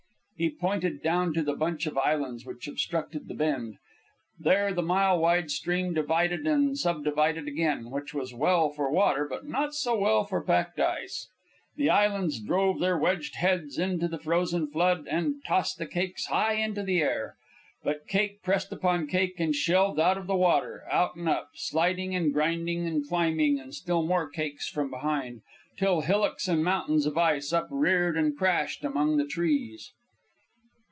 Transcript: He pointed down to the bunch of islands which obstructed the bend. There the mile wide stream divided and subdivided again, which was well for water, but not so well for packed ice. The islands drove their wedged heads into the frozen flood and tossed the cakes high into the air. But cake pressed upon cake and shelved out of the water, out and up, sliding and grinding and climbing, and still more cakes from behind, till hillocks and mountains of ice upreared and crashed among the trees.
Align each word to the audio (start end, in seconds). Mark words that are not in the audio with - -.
He 0.43 0.49
pointed 0.49 1.03
down 1.03 1.35
to 1.35 1.43
the 1.43 1.53
bunch 1.55 1.85
of 1.85 1.99
islands 1.99 2.47
which 2.47 2.67
obstructed 2.67 3.27
the 3.27 3.35
bend. 3.35 3.75
There 4.39 4.73
the 4.73 4.81
mile 4.81 5.19
wide 5.19 5.51
stream 5.51 5.93
divided 5.93 6.47
and 6.47 6.75
subdivided 6.75 7.47
again, 7.47 7.91
which 7.91 8.11
was 8.15 8.33
well 8.33 8.71
for 8.71 8.89
water, 8.89 9.27
but 9.29 9.45
not 9.47 9.75
so 9.75 9.95
well 9.99 10.23
for 10.23 10.43
packed 10.43 10.79
ice. 10.79 11.29
The 11.75 11.91
islands 11.91 12.39
drove 12.41 12.79
their 12.79 12.97
wedged 12.97 13.35
heads 13.35 13.77
into 13.77 14.07
the 14.07 14.17
frozen 14.17 14.65
flood 14.71 15.07
and 15.07 15.43
tossed 15.45 15.77
the 15.77 15.85
cakes 15.85 16.25
high 16.25 16.53
into 16.55 16.81
the 16.81 17.03
air. 17.03 17.35
But 17.83 18.07
cake 18.07 18.41
pressed 18.41 18.73
upon 18.73 19.05
cake 19.05 19.39
and 19.39 19.53
shelved 19.53 19.99
out 19.99 20.17
of 20.17 20.25
the 20.25 20.35
water, 20.35 20.85
out 20.89 21.15
and 21.15 21.29
up, 21.29 21.51
sliding 21.53 22.15
and 22.15 22.33
grinding 22.33 22.87
and 22.87 23.07
climbing, 23.07 23.59
and 23.59 23.75
still 23.75 24.01
more 24.01 24.27
cakes 24.27 24.67
from 24.67 24.89
behind, 24.89 25.41
till 25.77 26.01
hillocks 26.01 26.47
and 26.47 26.63
mountains 26.63 27.05
of 27.05 27.15
ice 27.15 27.53
upreared 27.53 28.17
and 28.17 28.35
crashed 28.35 28.83
among 28.83 29.17
the 29.17 29.27
trees. 29.27 29.91